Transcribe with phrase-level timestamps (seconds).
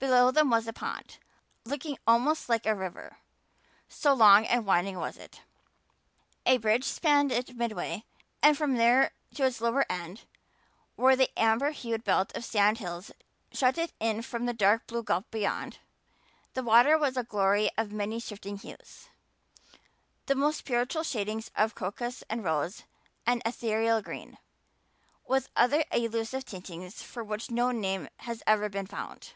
[0.00, 1.18] Below them was a pond,
[1.64, 3.18] looking almost like a river
[3.88, 5.42] so long and winding was it.
[6.46, 8.04] A bridge spanned it midway
[8.40, 10.22] and from there to its lower end,
[10.94, 13.10] where an amber hued belt of sand hills
[13.50, 15.78] shut it in from the dark blue gulf beyond,
[16.54, 19.08] the water was a glory of many shifting hues
[20.26, 22.84] the most spiritual shadings of crocus and rose
[23.26, 24.38] and ethereal green,
[25.26, 29.32] with other elusive tintings for which no name has ever been found.